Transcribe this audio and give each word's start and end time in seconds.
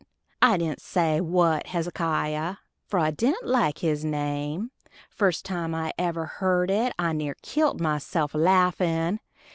I 0.41 0.57
dident 0.57 0.81
say, 0.81 1.21
"What, 1.21 1.67
Hezekier?" 1.67 2.57
for 2.87 2.97
I 2.99 3.11
dident 3.11 3.45
like 3.45 3.77
his 3.77 4.03
name. 4.03 4.71
The 5.11 5.15
first 5.15 5.45
time 5.45 5.75
I 5.75 5.93
ever 5.95 6.25
heard 6.25 6.71
it 6.71 6.91
I 6.97 7.13
near 7.13 7.35
killed 7.43 7.79
myself 7.79 8.33
a 8.33 8.39
laffin. 8.39 9.19